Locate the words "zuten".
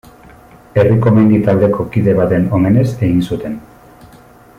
3.29-3.61